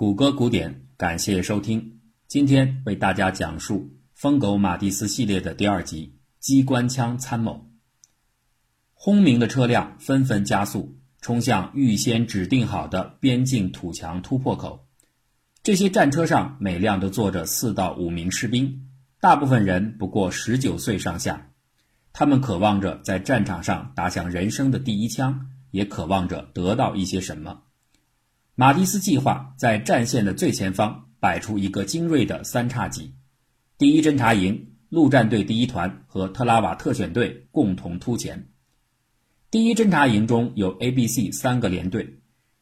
[0.00, 2.00] 谷歌古典，感谢收听。
[2.26, 3.80] 今天为大家讲述
[4.14, 7.68] 《疯狗马蒂斯》系列的第二集——机关枪参谋。
[8.94, 14.86] 轰鸣的车辆纷纷加速，冲向预先指定好的边境土墙突破口。
[15.62, 18.88] 这些战车上每辆都坐着四到五名士兵，
[19.20, 21.50] 大部分人不过十九岁上下。
[22.14, 27.64] 他们渴望着在战场上打响人生的第一枪，也渴望着得到一些什么。
[28.56, 33.14] 马蒂斯计划在战线的最前方摆出一个精锐的三叉戟，
[33.78, 38.48] 第一侦察营、陆战队第一团和特拉瓦特选队共同突前。
[39.50, 42.18] 第一侦察营中有 A、B、C 三个连队，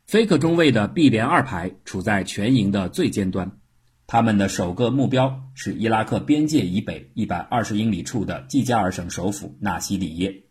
[0.07, 3.59] 菲克中尉的 B 连二排处在全营的最尖端，
[4.07, 10.45] 他们的首个目标是伊拉克边界以北一百二十英里处的季加尔省首府纳西里耶，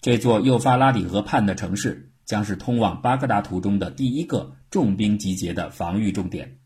[0.00, 2.08] 这座幼发拉底河畔的城市。
[2.24, 6.58] 将是通往巴格达途中的第一个重兵集结的防御重点。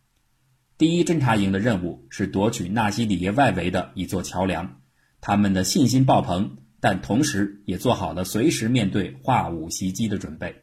[0.79, 4.81] 第一侦察营的任务是夺取纳西里耶外围的一座桥梁。
[5.21, 10.63] 他们的信心爆棚，但同时也做好了随时面对化武袭击的准备。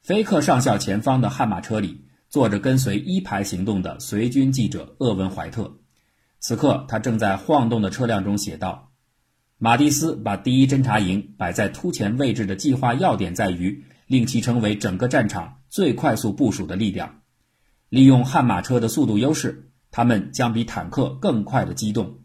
[0.00, 5.76] 菲克上校前方的悍马车里坐着跟随一排行动的随军记者厄文·怀特。
[6.40, 8.92] 此刻，他正在晃动的车辆中写道。
[9.58, 17.22] 马蒂斯把第一侦察营摆在突前位置的计划要点在于令其成为整个战场最快速部署的力量。
[17.88, 22.20] 利用悍马车的速度优势，他们将比坦克更快的机动。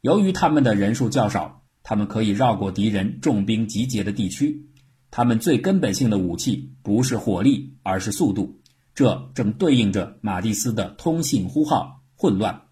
[0.00, 4.68] 由于他们的人数较少，他们可以绕过敌人重兵集结的地区。
[5.10, 8.60] 他们最根本性的武器不是火力，而是速度。
[8.94, 12.62] 这正对应着马蒂斯的通信呼号混乱。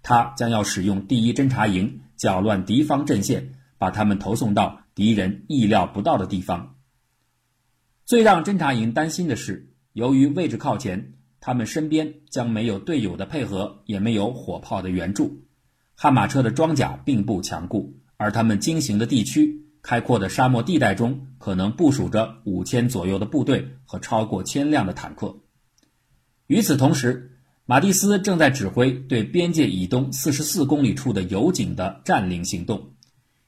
[0.00, 1.98] 他将要使用第一侦察营。
[2.16, 6.76] 搅乱敌方阵线，把他们投送到敌人意料不到的地方。
[8.06, 15.42] 最让侦察营担心的是，由于位置靠前，他们身边将没有队友的配合，也没有火炮的援助。
[15.94, 25.40] 悍马车的装甲并不强固，而他们经行的地区——开阔的沙漠地带中，可能部署着五千左右的部队和超过千辆的坦克。
[26.46, 32.94] 与此同时，马蒂斯正在指挥对边界以东四十四公里处的油井的占领行动。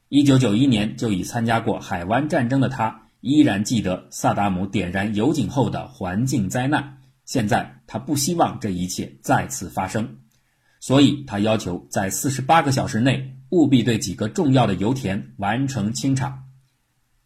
[0.09, 6.98] 一九九一年就已参加过海湾战争的他，依然记得萨达姆点燃油井后的环境灾难。
[7.24, 10.18] 现在他不希望这一切再次发生，
[10.78, 16.44] 所以他要求在四十八个小时内务必对几个重要的油田完成清场。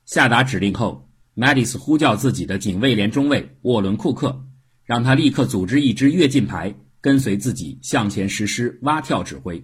[0.05, 4.45] 下达指令后，马蒂斯呼叫自己的警卫连中尉沃伦·库克。
[4.85, 9.63] 让他立刻组织一支跃进排，跟随自己向前实施蛙跳指挥。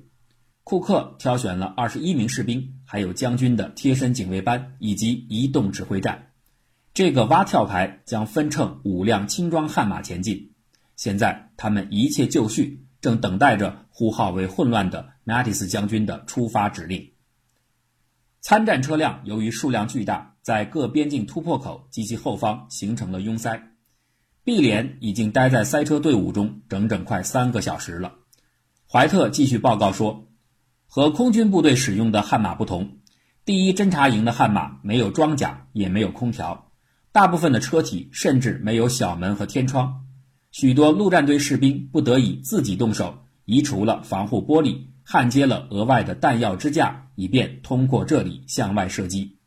[0.64, 6.30] 库克挑选了二十一名士兵，还有将军的贴身警卫班以及移动指挥站。
[6.92, 10.52] 这个蛙跳排将分乘五辆轻装悍马前进。
[10.94, 17.10] 现在他们一切就绪，正等待着呼号为混乱的马蒂斯将军的出发指令。
[18.40, 23.60] 参战车辆由于数量巨大，在各边境突破口及其后方形成了拥塞。
[24.44, 28.14] 毕连已经待在塞车队伍中整整快三个小时了。
[28.88, 30.28] 怀特继续报告说
[30.94, 32.98] ：“和空军部队使用的悍马不同，
[33.44, 36.70] 第一侦察营的悍马没有装甲，也没有空调，
[37.10, 40.04] 大部分的车体甚至没有小门和天窗。
[40.52, 49.38] 许多陆战队士兵不得已自己动手，移除了防护玻璃，焊接了额外的弹药支架，以便通过这里向外射击。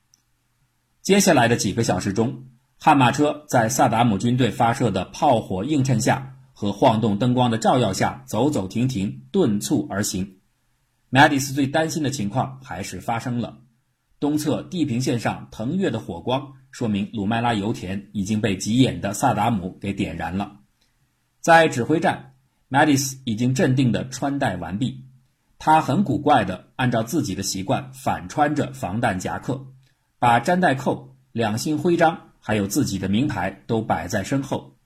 [1.02, 2.44] 接下来的几个小时中。”
[2.78, 10.37] 悍马车在萨达姆军队发射的炮火映衬下和晃动灯光的照耀下走走停停，顿促而行。
[11.10, 13.60] 马蒂斯最担心的情况还是发生了：
[14.20, 20.58] 东侧地平线上腾跃的火光，说明鲁麦拉油田已经被急眼的萨达姆给点燃了。
[21.40, 22.34] 在指挥站，
[22.68, 25.06] 马蒂斯已经镇定地穿戴完毕。
[25.60, 29.68] 他很古怪地按照自己的习惯反穿着防弹夹克，
[30.20, 32.24] 把粘带扣、两星徽章。
[32.40, 34.78] 还有自己的名牌都摆在身后，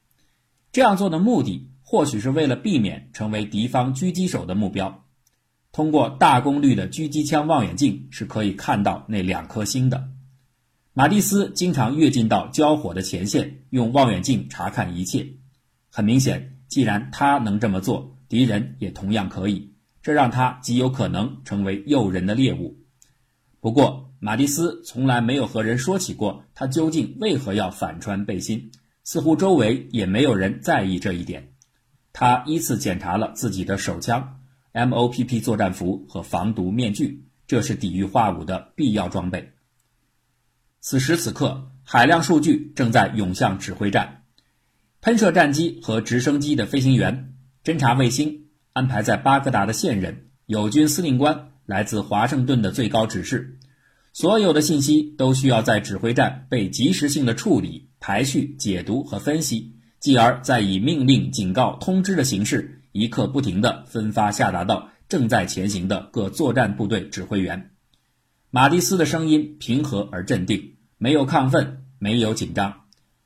[0.72, 5.04] 这样做的目的或许是为了避免成为敌方狙击手的目标。
[5.72, 10.10] 通过大功率的狙击枪望远镜是可以看到那两颗星的。
[10.94, 15.26] 马蒂斯经常跃进到交火的前线，用望远镜查看一切。
[15.90, 19.74] 很明显，既然他能这么做，敌人也同样可以。
[20.02, 22.76] 这让他极有可能成为诱人的猎物。
[23.60, 28.72] 不过，马蒂斯从来没有和人说起过他究竟为何要反穿背心，
[29.04, 31.54] 似乎周围也没有人在意这一点。
[32.12, 34.41] 他依次检查了自己的手枪、
[34.74, 39.52] MOPP 作战服和防毒面具，这是抵御化武的必要装备。
[40.80, 44.24] 此时此刻，海量数据正在涌向指挥站。
[45.02, 47.34] 喷射战机和直升机的飞行员、
[47.64, 53.58] 侦察卫星、安排在巴格达的线人、友军司令官、来自华盛顿的最高指示，
[54.14, 67.72] 所有的信息都需要在指挥站被及时性的处理、排序、解读和分析，继而再以命令、警告、通知的形式，一刻不停地分发下达到正在前行的各作战部队指挥员。
[68.50, 72.82] 马蒂斯的声音平和而镇定，没有亢奋，没有紧张。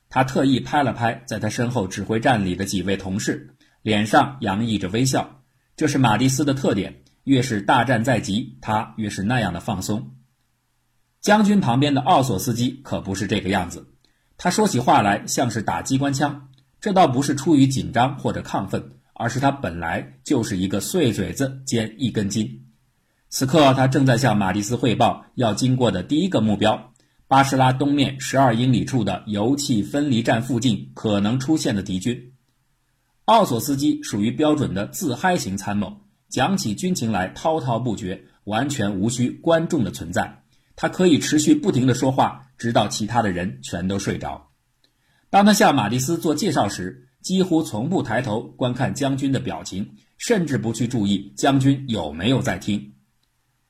[0.09, 5.41] 他特意拍了拍在他身后指挥站里的几位同事，脸上洋溢着微笑。
[5.75, 10.15] 这是马蒂斯的特点，越是大战在即，他越是那样的放松。
[11.21, 13.87] 将军旁边的奥索斯基可不是这个样子，
[14.37, 16.49] 他说起话来像是打机关枪。
[16.79, 22.65] 这倒不是出于紧张或者亢奋，而是他本来就是一个碎嘴子兼一根筋。
[23.29, 26.93] 此刻，他正在向马蒂斯汇报要经过的第一个目标——
[27.27, 32.33] 巴士拉东面十二英里处的油气分离站附近可能出现的敌军。
[33.25, 40.43] 奥索斯基属于标准的自嗨型参谋，讲起军情来滔滔不绝，完全无需观众的存在。
[40.75, 44.51] 他可以持续不停地说话，直到其他的人全都睡着。
[45.29, 49.89] 当他向马蒂斯做介绍时，几乎从不抬头观看将军的表情，
[50.19, 52.93] 甚至不去注意将军有没有在听。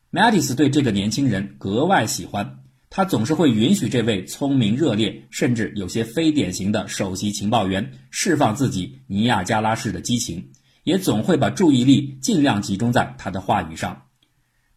[0.10, 2.60] 马蒂斯对这个年轻人格外喜欢，
[2.90, 10.52] 他总是会允许这位聪明、热烈，甚至有些非典型的首席情报员释放自己尼亚加拉式的激情，
[10.84, 14.08] 也总会把注意力尽量集中在他的话语上。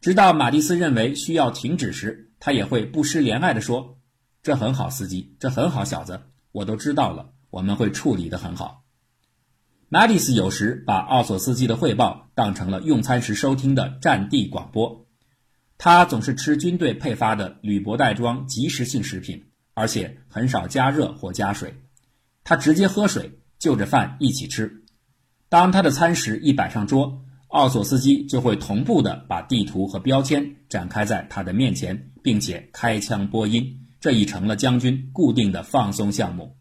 [0.01, 3.99] 直到马蒂斯认为需要停止时，他也会不失怜爱地说
[4.41, 6.21] ：“这很好，司机，这很好，小子，
[6.53, 8.85] 我都知道了，我们会处理得很好。”
[9.91, 15.07] 马蒂斯有时把奥索斯基的汇报当成了用餐时收听的战地广播。
[15.79, 21.75] 他总是吃军队配发的铝箔袋装即食性食品，而且很少加热或加水。
[22.45, 24.85] 他直接喝水，就着饭一起吃。
[25.49, 33.87] 当他的餐食一摆上桌，奥索斯基就会同步的把地图和标签展开在他的面前，并且开枪播音。
[34.01, 36.58] 这已成了将军固定的放松项目。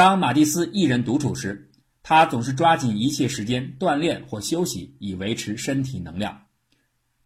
[0.00, 6.44] 当马蒂斯一人独处时，他总是抓紧一切时间锻炼或休息，以维持身体能量。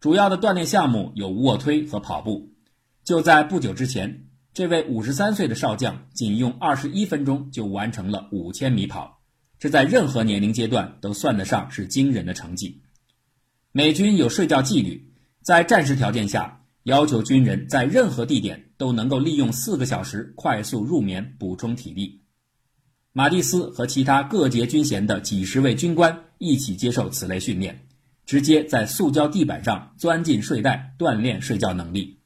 [0.01, 2.51] 主要的锻炼项目有卧推和跑步。
[3.05, 9.21] 就在不久之前，这位五十三岁的少将仅用二十一分钟就完成了五千米跑，
[9.57, 12.81] 这在任何年龄阶段都算得上是惊人的成绩。
[13.71, 22.24] 美军有睡觉纪律，在战时条件下，要求军人在任何地点都能够利用四个小时快速入眠补充体力。
[23.17, 27.87] 马蒂斯和其他各节军衔的几十位军官一起接受此类训练。
[28.25, 32.19] 直接在塑胶地板上钻进睡袋，锻炼睡觉能力。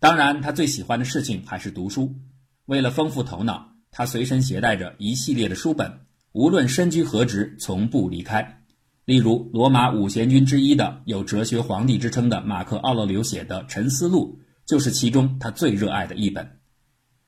[0.00, 2.16] 当然，他最喜欢的事情还是读书。
[2.64, 6.00] 为了丰富头脑，他随身携带着一系列的书本，
[6.32, 8.64] 无论身居何职，从不离开。
[9.04, 16.58] 例如，罗马五贤君之一的有“哲学皇帝”之称的马克·奥勒留写的《沉思录》，就是其中他最热爱的一本。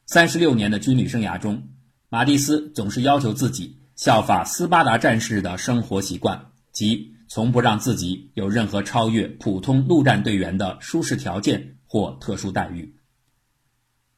[0.07, 1.69] 三十六年的军旅生涯中，
[2.11, 7.15] 马蒂斯总是要求自己效法斯巴达战士的生活习惯，即。
[7.33, 12.97] 从不让自己有任何超越普通陆战队员的舒适条件或特殊待遇。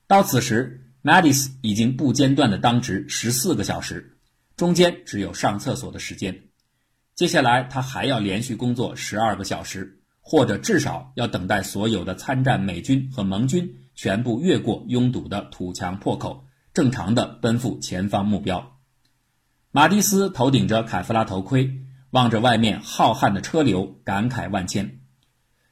[0.07, 4.17] 到此时，Madis 已经不间断地当值十四个小时，
[4.57, 6.45] 中间只有上厕所的时间。
[7.15, 18.79] 接下来，他还要连续工作十二个小时，或者至少要等待所有的参战美军和盟军全部越过拥堵的土墙破口，正常的奔赴前方目标。
[19.71, 21.79] 马蒂斯头顶着凯夫拉头盔。
[22.13, 25.01] 望着外面浩瀚的车流，感慨万千。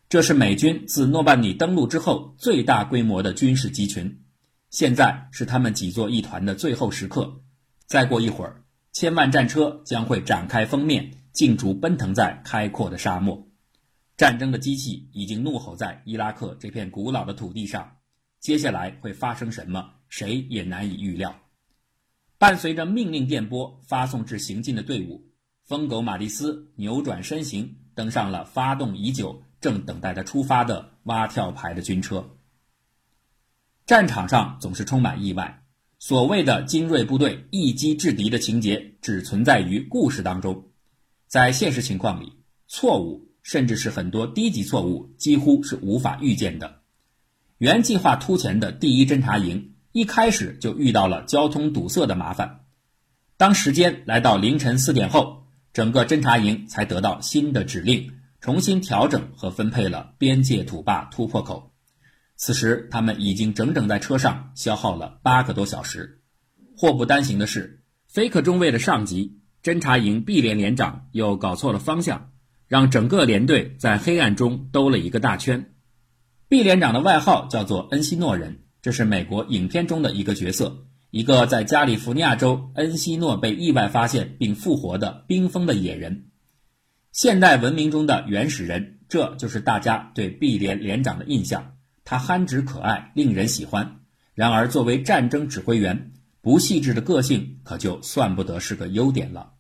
[0.09, 4.23] 这是美军自诺曼底登陆之后最大规模的军事集群。
[4.71, 7.43] 现在是他们挤作一团的最后时刻。
[7.85, 13.47] 再过一会儿，千万战车将会展开封面，竞逐奔腾在开阔的沙漠。
[14.17, 17.99] 战争的机器已经怒吼在伊拉克这片古老的土地上。
[18.41, 21.41] 接下来会发生什么，谁也难以预料。
[22.37, 25.27] 伴随着命令电波发送至行进的队伍。
[25.63, 32.37] 疯狗马蒂斯扭转身形，登上了发动已久、正等待他出发的蛙跳牌的军车。
[33.87, 35.63] 战场上总是充满意外，
[36.01, 40.71] 所谓的精锐部队一击制敌的情节只存在于故事当中，
[41.29, 42.33] 在现实情况里，
[42.67, 46.81] 错误甚至是很多低级错误几乎是无法预见的。
[47.59, 52.65] 原计划突前的第一侦察营一开始就遇到了交通堵塞的麻烦，
[53.37, 55.39] 当时间来到凌晨四点后。
[55.73, 61.73] 整个侦察营才得到新的指令，重新调整和分配了边界土坝突破口。
[62.35, 66.23] 此时，他们已经整整在车上消耗了八个多小时。
[66.77, 72.33] 祸不单行的是，菲克中尉的上级侦察营 B 连连长又搞错了方向，
[72.67, 75.73] 让整个连队在黑暗中兜了一个大圈。
[76.49, 86.27] B 连长的外号叫做恩西诺人，这是美国影片中的一个角色，一个在加利福尼亚州恩西诺被意外发现并复活的冰封的野人。
[87.13, 91.75] 现代文明中的原始人，这就是大家对 B 连连长的印象。
[92.05, 94.01] 他憨直可爱，令人喜欢。
[94.35, 99.53] 然而，作为战争指挥员，不细致的个性可就算不得是个优点了。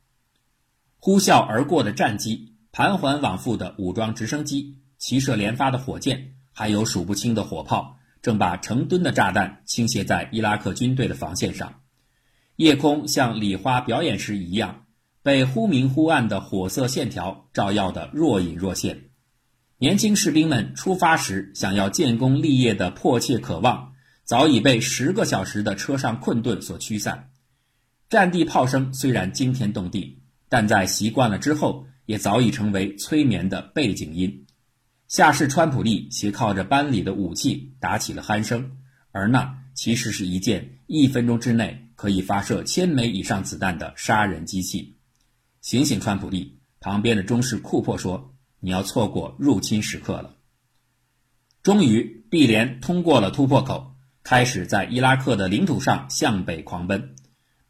[0.98, 11.80] 呼啸而过的战机，盘桓往复的武装直升机，齐射连发的火箭，还有数不清的火炮，正把成吨的炸弹倾泻在伊拉克军队的防线上。
[12.56, 14.84] 夜空像礼花表演时一样，
[15.22, 19.04] 被忽明忽暗的火色线条照耀得若隐若现。
[19.78, 27.30] 年轻士兵们出发时想要建功立业的迫切渴望，早已被十个小时的车上困顿所驱散。
[28.10, 34.44] 战地炮声虽然惊天动地，但在习惯了之后，也早已成为催眠的背景音。
[35.10, 38.78] 下士川普利斜靠着班里的武器打起了鼾声，
[39.10, 44.96] 而那其实是一件一分钟之内可以发射千枚以上子弹的杀人机器。
[45.60, 46.60] 醒醒，川普利！
[46.78, 48.34] 旁边的中士库珀说。
[48.62, 50.36] 你要错过入侵时刻了。
[51.62, 57.16] 终于，B 连通过了突破口，开始在伊拉克的领土上向北狂奔。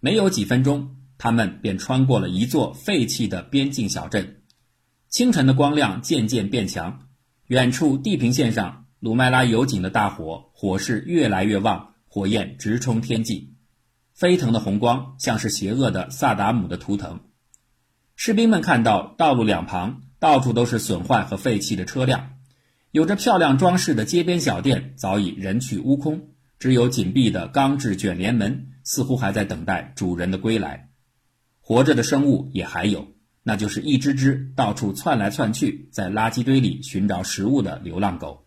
[0.01, 4.43] 没有几分钟，他们便穿过了一座废弃的边境小镇。
[5.09, 7.07] 清晨的光亮渐渐变强，
[7.51, 13.57] 远处地平线上鲁麦拉油井的大火火势越来越旺，火焰直冲天际，
[14.15, 17.19] 飞腾的红光像是邪恶的萨达姆的图腾。
[18.15, 20.03] 士兵们看到道路两旁。
[20.21, 22.35] 到处都是损坏和废弃的车辆，
[22.93, 26.29] 有着漂亮装饰的街边小店早已人去屋空，
[26.59, 30.91] 只有紧闭的钢制卷帘门似乎还在等待主人的归来。
[31.59, 33.09] 活着的生物也还有，
[33.43, 38.47] 那就是一只只到处窜来窜去，在垃圾堆里寻找食物的流浪狗。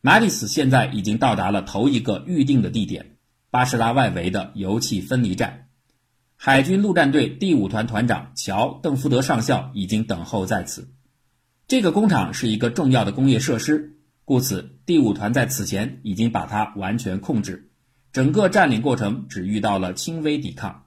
[0.00, 3.16] 马里斯现在已经到达了头一个预定的地点——
[3.50, 5.68] 巴士拉外围的油气分离站。
[6.36, 10.92] 海军陆战队第五团团长乔·邓福德上校已经等候在此。
[11.66, 17.70] 这个工厂是一个重要的工业设施，故此第五团在此前已经把它完全控制。
[18.12, 20.84] 整个占领过程只遇到了轻微抵抗。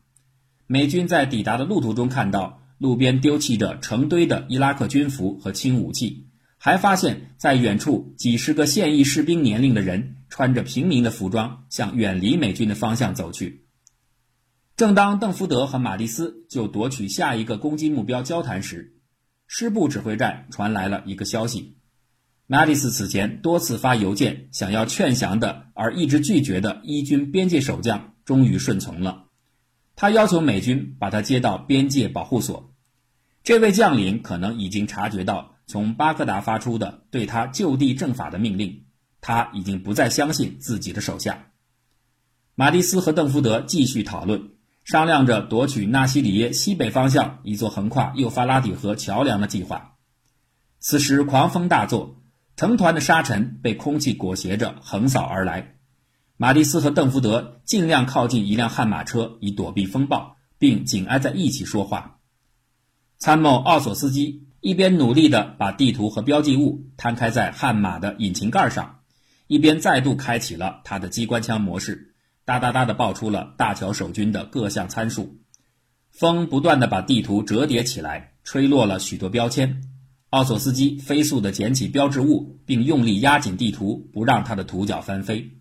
[0.67, 6.25] 美军在抵达的路途中看到路边丢弃着成堆的伊拉克军服和轻武器，
[6.57, 13.67] 还发现，在远处几十个现役士兵年龄的人穿着平民的服装，向远离美军的方向走去。
[14.75, 18.95] 正当邓福德和马蒂斯就夺取下一个攻击目标交谈时，
[19.45, 21.77] 师部指挥站传来了一个消息：
[22.47, 29.25] 马蒂斯此前多次发邮件想要劝降的，而一直拒绝的伊军边界守将终于顺从了。
[29.95, 32.70] 他要求美军把他接到边界保护所。
[33.43, 38.85] 这位将领可能已经察觉到从巴格达发出的对他就地正法的命令，
[39.21, 41.47] 他已经不再相信自己的手下。
[42.55, 44.51] 马蒂斯和邓福德继续讨论。
[44.83, 49.93] 商量着夺取纳西里耶西北方向一座横跨幼发拉底河桥梁的计划。
[50.79, 52.23] 此时狂风大作，
[52.55, 55.75] 成团的沙尘被空气裹挟着横扫而来。
[56.35, 62.19] 马蒂斯和邓福德尽量靠近一辆悍马车，以躲避风暴，并紧挨在一起说话。
[63.21, 69.01] 参谋奥索斯基一边努力地把地图和标记物摊开在悍马的引擎盖上，
[69.45, 72.15] 一边再度开启了他的机关枪模式。
[72.45, 75.37] 哒哒哒地报出了大桥守军的各项参数，
[76.09, 79.83] 风不断地把地图折叠起来，吹落了许多标签。
[80.31, 85.51] 奥索斯基飞速地捡起标志物，并用力压紧地图，不让他的图角翻飞。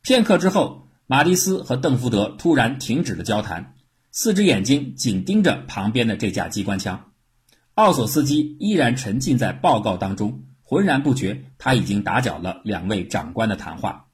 [0.00, 3.74] 片刻之后，马蒂斯和邓福德突然停止了交谈，
[4.20, 7.12] 四只眼睛紧盯着旁边的这架机关枪。
[7.74, 14.08] 奥索斯基依然沉浸在报告当中，浑然不觉他已经打搅了两位长官的谈话。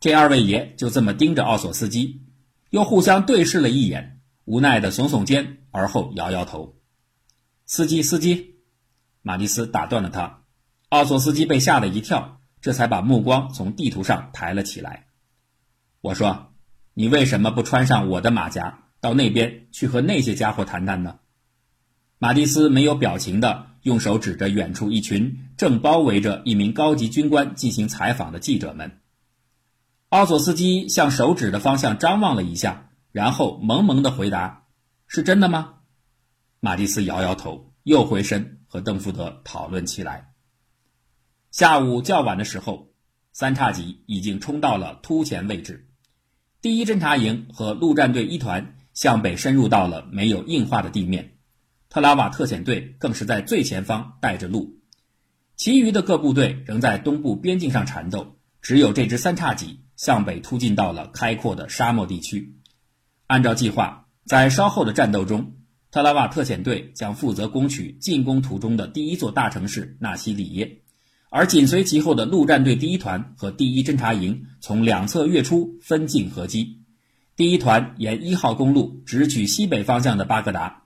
[0.00, 2.20] 这二位爷就这么盯着奥索斯基，
[2.68, 6.76] 又互相对视了一眼，无奈的耸耸肩，而后摇摇头。
[7.64, 8.56] 司机，司机，
[9.22, 10.42] 马蒂斯打断了他。
[10.90, 15.06] 奥索斯基被吓了一跳，这才把目光从地图上抬了起来。
[16.02, 16.52] 我说
[16.92, 21.18] ：“你为什么不穿上我的马甲，到那边去和那些家伙谈谈呢？”
[22.18, 29.00] 马蒂斯没有表情的用手指着远处一群正包围着一名高级军官进行采访的记者们。
[30.08, 34.66] 奥佐斯基向手指的方向张望了一下，然后萌萌的回答
[35.08, 35.80] ：“是真的吗？”
[36.60, 40.32] 马蒂斯摇摇头，又回身和邓福德讨论起来。
[41.50, 42.92] 下午较晚的时候，
[43.32, 45.88] 三叉戟已经冲到了突前位置。
[46.60, 51.34] 第一侦察营和陆战队一团向北深入到了没有硬化的地面。
[51.88, 54.80] 特拉瓦特遣队更是在最前方带着路，
[55.56, 58.38] 其余的各部队仍在东部边境上缠斗。
[58.62, 62.54] 只有这支三叉戟向北突进到了开阔的沙漠地区。
[63.26, 65.54] 按照计划，在稍后的战斗中，
[65.90, 70.78] 特拉瓦特遣队将负责攻取进攻途中的第一座大城市纳西里耶，
[71.28, 76.81] 而紧随其后的陆战队第一团和第一侦察营从两侧跃出，分进合击。
[77.36, 80.84] 第一团沿一号公路直取西北方向的巴格达，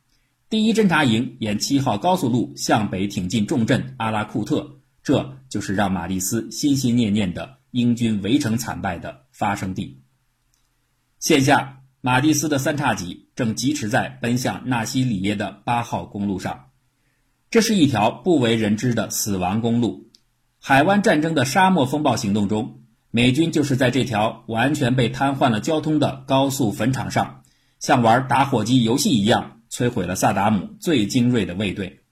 [0.49, 4.79] 第一侦察营沿七号高速路向北挺进重镇阿拉库特。
[5.03, 7.57] 这就是让马蒂斯心心念念的。
[7.73, 10.01] 英军围城惨败的发生地。
[11.19, 16.71] 现下，马蒂斯的三叉戟正疾驰在奔向纳西里耶的八号公路上。
[17.51, 20.11] 这是一条不为人知的死亡公路。
[20.59, 22.81] 海湾战争的沙漠风暴行动中，
[23.17, 27.45] 美军就是在这条完全被瘫痪了交通的高速坟场上，
[27.81, 32.03] 像玩打火机游戏一样摧毁了萨达姆最精锐的卫队。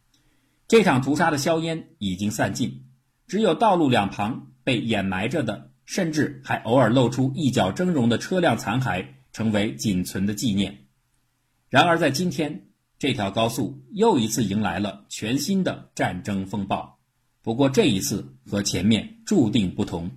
[0.66, 2.86] 这场屠杀的硝烟已经散尽，
[3.26, 4.46] 只有道路两旁。
[4.64, 10.86] 被掩埋着的，甚至还偶尔露出一角峥嵘的车辆残骸，成为仅存的纪念。
[11.68, 12.68] 然而，在今天，
[12.98, 16.98] 这条高速又一次迎来了全新的战争风暴。
[17.42, 20.10] 不过，这一次和前面注定不同，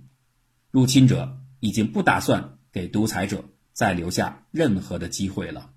[0.78, 5.72] 入侵者已经不打算给独裁者再留下任何的机会了。